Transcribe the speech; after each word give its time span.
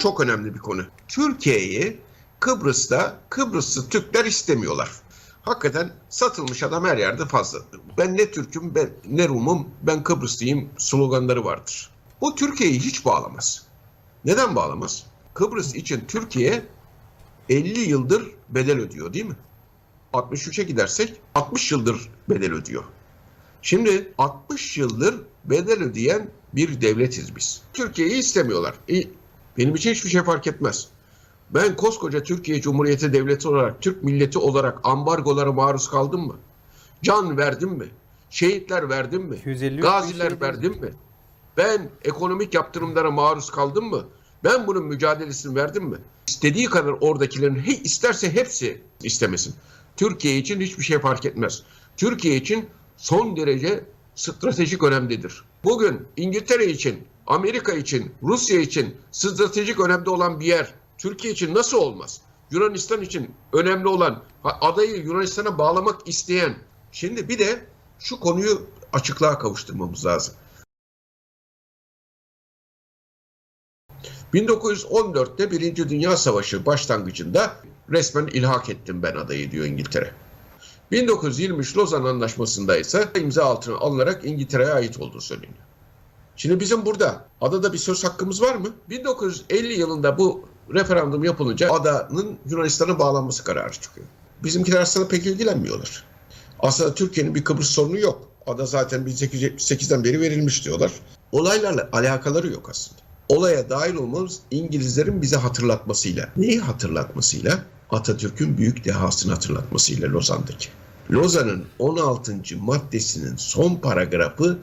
çok 0.00 0.20
önemli 0.20 0.54
bir 0.54 0.58
konu. 0.58 0.82
Türkiye'yi 1.08 1.98
Kıbrıs'ta 2.40 3.20
Kıbrıslı 3.30 3.88
Türkler 3.88 4.24
istemiyorlar. 4.24 4.90
Hakikaten 5.42 5.92
satılmış 6.08 6.62
adam 6.62 6.84
her 6.84 6.96
yerde 6.96 7.26
fazla. 7.26 7.58
Ben 7.98 8.16
ne 8.16 8.30
Türk'üm, 8.30 8.74
ben 8.74 8.90
ne 9.08 9.28
Rum'um, 9.28 9.68
ben 9.82 10.02
Kıbrıslıyım 10.02 10.68
sloganları 10.78 11.44
vardır. 11.44 11.90
Bu 12.20 12.34
Türkiye'yi 12.34 12.80
hiç 12.80 13.04
bağlamaz. 13.04 13.66
Neden 14.24 14.56
bağlamaz? 14.56 15.06
Kıbrıs 15.34 15.74
için 15.74 16.04
Türkiye 16.08 16.64
50 17.48 17.80
yıldır 17.80 18.30
bedel 18.48 18.78
ödüyor 18.78 19.12
değil 19.12 19.24
mi? 19.24 19.36
63'e 20.12 20.64
gidersek 20.64 21.20
60 21.34 21.72
yıldır 21.72 22.08
bedel 22.28 22.52
ödüyor. 22.52 22.84
Şimdi 23.62 24.12
60 24.18 24.78
yıldır 24.78 25.20
bedel 25.44 25.82
ödeyen 25.82 26.30
bir 26.54 26.80
devletiz 26.80 27.36
biz. 27.36 27.62
Türkiye'yi 27.72 28.14
istemiyorlar. 28.14 28.74
Benim 29.58 29.74
için 29.74 29.90
hiçbir 29.90 30.10
şey 30.10 30.22
fark 30.22 30.46
etmez. 30.46 30.88
Ben 31.50 31.76
koskoca 31.76 32.22
Türkiye 32.22 32.60
Cumhuriyeti 32.60 33.12
Devleti 33.12 33.48
olarak, 33.48 33.82
Türk 33.82 34.04
milleti 34.04 34.38
olarak 34.38 34.78
ambargolara 34.84 35.52
maruz 35.52 35.88
kaldım 35.88 36.26
mı? 36.26 36.36
Can 37.02 37.38
verdim 37.38 37.70
mi? 37.70 37.86
Şehitler 38.30 38.88
verdim 38.88 39.22
mi? 39.22 39.36
250 39.36 39.74
yok 39.74 39.82
Gaziler 39.82 40.30
şey 40.30 40.40
verdim 40.40 40.72
mi? 40.72 40.90
Ben 41.56 41.90
ekonomik 42.04 42.54
yaptırımlara 42.54 43.10
maruz 43.10 43.50
kaldım 43.50 43.84
mı? 43.84 44.04
Ben 44.44 44.66
bunun 44.66 44.84
mücadelesini 44.84 45.56
verdim 45.56 45.84
mi? 45.84 45.96
İstediği 46.28 46.66
kadar 46.66 46.94
oradakilerin 47.00 47.54
he, 47.54 47.72
isterse 47.72 48.34
hepsi 48.34 48.82
istemesin. 49.02 49.54
Türkiye 49.96 50.38
için 50.38 50.60
hiçbir 50.60 50.82
şey 50.82 50.98
fark 50.98 51.26
etmez. 51.26 51.62
Türkiye 51.96 52.36
için 52.36 52.68
son 52.96 53.36
derece 53.36 53.84
stratejik 54.14 54.82
önemlidir. 54.82 55.44
Bugün 55.64 56.06
İngiltere 56.16 56.66
için, 56.66 57.04
Amerika 57.30 57.72
için, 57.72 58.12
Rusya 58.22 58.60
için 58.60 58.96
stratejik 59.12 59.80
önemli 59.80 60.10
olan 60.10 60.40
bir 60.40 60.46
yer 60.46 60.74
Türkiye 60.98 61.32
için 61.32 61.54
nasıl 61.54 61.78
olmaz? 61.78 62.20
Yunanistan 62.50 63.02
için 63.02 63.34
önemli 63.52 63.88
olan 63.88 64.22
adayı 64.44 64.96
Yunanistan'a 64.96 65.58
bağlamak 65.58 66.08
isteyen. 66.08 66.58
Şimdi 66.92 67.28
bir 67.28 67.38
de 67.38 67.66
şu 67.98 68.20
konuyu 68.20 68.66
açıklığa 68.92 69.38
kavuşturmamız 69.38 70.06
lazım. 70.06 70.34
1914'te 74.34 75.50
Birinci 75.50 75.88
Dünya 75.88 76.16
Savaşı 76.16 76.66
başlangıcında 76.66 77.56
resmen 77.90 78.26
ilhak 78.26 78.70
ettim 78.70 79.02
ben 79.02 79.16
adayı 79.16 79.50
diyor 79.50 79.64
İngiltere. 79.64 80.14
1923 80.90 81.76
Lozan 81.76 82.04
Anlaşması'nda 82.04 82.76
ise 82.76 83.08
imza 83.20 83.44
altına 83.44 83.76
alınarak 83.76 84.24
İngiltere'ye 84.24 84.72
ait 84.72 85.00
olduğu 85.00 85.20
söyleniyor. 85.20 85.69
Şimdi 86.36 86.60
bizim 86.60 86.86
burada 86.86 87.24
adada 87.40 87.72
bir 87.72 87.78
söz 87.78 88.04
hakkımız 88.04 88.42
var 88.42 88.54
mı? 88.54 88.68
1950 88.90 89.72
yılında 89.72 90.18
bu 90.18 90.44
referandum 90.74 91.24
yapılınca 91.24 91.72
adanın 91.72 92.38
Yunanistan'a 92.46 92.98
bağlanması 92.98 93.44
kararı 93.44 93.72
çıkıyor. 93.72 94.06
Bizimkiler 94.44 94.80
aslında 94.80 95.08
pek 95.08 95.26
ilgilenmiyorlar. 95.26 96.04
Aslında 96.60 96.94
Türkiye'nin 96.94 97.34
bir 97.34 97.44
Kıbrıs 97.44 97.70
sorunu 97.70 97.98
yok. 97.98 98.28
Ada 98.46 98.66
zaten 98.66 99.00
1878'den 99.02 100.04
beri 100.04 100.20
verilmiş 100.20 100.64
diyorlar. 100.64 100.92
Olaylarla 101.32 101.88
alakaları 101.92 102.52
yok 102.52 102.70
aslında. 102.70 103.00
Olaya 103.28 103.70
dahil 103.70 103.94
olmamız 103.94 104.40
İngilizlerin 104.50 105.22
bize 105.22 105.36
hatırlatmasıyla. 105.36 106.28
Neyi 106.36 106.60
hatırlatmasıyla? 106.60 107.58
Atatürk'ün 107.90 108.58
büyük 108.58 108.84
dehasını 108.84 109.32
hatırlatmasıyla 109.32 110.12
Lozan'daki. 110.12 110.68
Lozan'ın 111.10 111.64
16. 111.78 112.36
maddesinin 112.60 113.36
son 113.36 113.74
paragrafı 113.74 114.58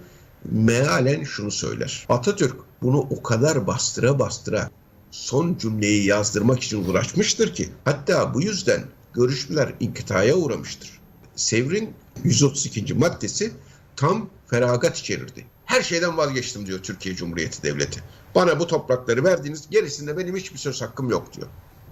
mealen 0.52 1.23
şunu 1.23 1.52
söyler. 1.52 2.06
Atatürk 2.09 2.56
bunu 2.81 3.00
o 3.00 3.23
kadar 3.23 3.67
bastıra 3.67 4.20
bastıra 4.20 4.70
son 5.12 5.58
cümleyi 5.58 6.06
yazdırmak 6.06 6.64
için 6.64 6.86
uğraşmıştır 6.86 7.53
ki 7.53 7.70
hatta 7.86 8.34
bu 8.34 8.41
yüzden 8.41 8.84
görüşmeler 9.13 9.74
inkıtaya 9.80 10.35
uğramıştır. 10.35 11.00
Sevr'in 11.35 11.94
132. 12.24 12.94
maddesi 12.94 13.52
tam 13.96 14.30
feragat 14.47 14.97
içerirdi. 14.97 15.46
Her 15.66 15.81
şeyden 15.81 16.18
vazgeçtim 16.18 16.66
diyor 16.66 16.79
Türkiye 16.79 17.16
Cumhuriyeti 17.16 17.64
Devleti. 17.64 18.03
Bana 18.35 18.59
bu 18.59 18.68
toprakları 18.68 19.24
verdiniz 19.24 19.69
gerisinde 19.69 20.18
benim 20.18 20.35
hiçbir 20.35 20.58
söz 20.58 20.81
hakkım 20.81 21.09
yok 21.09 21.34
diyor. 21.34 21.47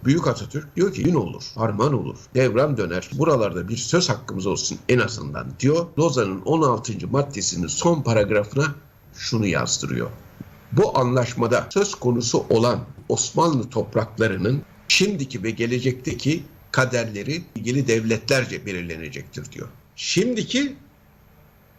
Büyük 0.06 0.28
Atatürk 0.28 0.76
diyor 0.76 0.94
ki 0.94 1.04
gün 1.04 1.14
olur, 1.14 1.44
harman 1.56 1.94
olur, 1.94 2.18
devran 2.36 2.78
döner. 2.78 3.10
Buralarda 3.14 3.70
bir 3.70 3.78
söz 3.78 4.10
hakkımız 4.10 4.46
olsun 4.46 4.80
en 4.90 5.00
azından 5.00 5.48
diyor. 5.60 5.86
Lozan'ın 6.00 6.42
16. 6.42 7.08
maddesinin 7.08 7.68
son 7.68 8.02
paragrafına 8.02 8.76
şunu 9.14 9.48
yazdırıyor. 9.48 10.10
Bu 10.72 10.98
anlaşmada 11.00 11.68
söz 11.70 11.96
konusu 11.96 12.46
olan 12.50 12.80
Osmanlı 13.10 13.70
topraklarının 13.70 14.62
şimdiki 14.88 15.44
ve 15.44 15.50
gelecekteki 15.50 16.44
kaderleri 16.72 17.44
ilgili 17.56 17.88
devletlerce 17.88 18.66
belirlenecektir 18.66 19.52
diyor. 19.52 19.68
Şimdiki 19.96 20.76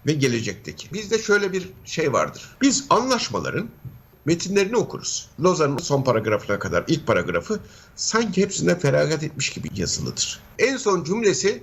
ve 0.07 0.13
gelecekteki. 0.13 0.93
Bizde 0.93 1.19
şöyle 1.19 1.53
bir 1.53 1.69
şey 1.85 2.13
vardır. 2.13 2.57
Biz 2.63 2.87
anlaşmaların 2.91 3.69
metinlerini 4.27 4.77
okuruz. 4.77 5.29
Lozan'ın 5.41 5.79
son 5.79 6.03
paragrafına 6.03 6.59
kadar 6.59 6.85
ilk 6.89 7.07
paragrafı 7.07 7.61
sanki 7.97 8.43
hepsine 8.43 8.79
feragat 8.79 9.23
etmiş 9.23 9.51
gibi 9.51 9.69
yazılıdır. 9.75 10.41
En 10.59 10.77
son 10.77 11.05
cümlesi 11.05 11.63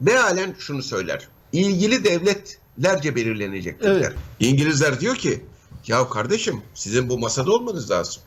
mealen 0.00 0.54
şunu 0.58 0.82
söyler. 0.82 1.28
İlgili 1.52 2.04
devletlerce 2.04 3.16
belirlenecektir 3.16 3.88
Evet. 3.88 4.02
der. 4.02 4.12
İngilizler 4.40 5.00
diyor 5.00 5.16
ki 5.16 5.44
ya 5.86 6.08
kardeşim 6.08 6.62
sizin 6.74 7.08
bu 7.08 7.18
masada 7.18 7.52
olmanız 7.52 7.90
lazım. 7.90 8.22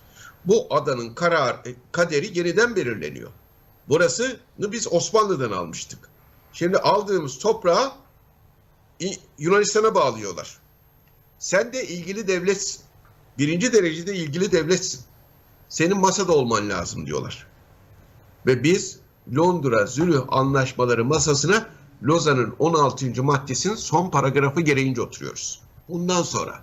Bu 0.45 0.67
adanın 0.69 1.13
karar, 1.13 1.57
kaderi 1.91 2.37
yeniden 2.37 2.75
belirleniyor. 2.75 3.29
Burasını 3.89 4.37
biz 4.59 4.93
Osmanlı'dan 4.93 5.51
almıştık. 5.51 5.99
Şimdi 6.53 6.77
aldığımız 6.77 7.39
toprağı 7.39 7.91
Yunanistan'a 9.37 9.95
bağlıyorlar. 9.95 10.57
Sen 11.39 11.73
de 11.73 11.87
ilgili 11.87 12.27
devletsin. 12.27 12.81
Birinci 13.37 13.73
derecede 13.73 14.15
ilgili 14.15 14.51
devletsin. 14.51 15.01
Senin 15.69 15.97
masada 15.99 16.31
olman 16.31 16.69
lazım 16.69 17.05
diyorlar. 17.05 17.47
Ve 18.45 18.63
biz 18.63 18.99
Londra 19.35 19.85
Zürih 19.85 20.21
anlaşmaları 20.27 21.05
masasına 21.05 21.69
Lozan'ın 22.03 22.55
16. 22.59 23.23
maddesinin 23.23 23.75
son 23.75 24.09
paragrafı 24.09 24.61
gereğince 24.61 25.01
oturuyoruz. 25.01 25.61
Bundan 25.89 26.23
sonra 26.23 26.61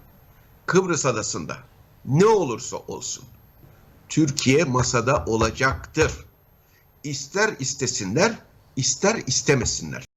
Kıbrıs 0.66 1.06
adasında 1.06 1.56
ne 2.04 2.26
olursa 2.26 2.76
olsun 2.76 3.24
Türkiye 4.08 4.64
masada 4.64 5.24
olacaktır. 5.26 6.12
İster 7.04 7.56
istesinler, 7.58 8.38
ister 8.76 9.22
istemesinler. 9.26 10.04